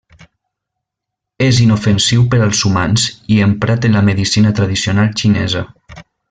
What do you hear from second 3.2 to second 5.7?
i emprat en la medicina tradicional xinesa.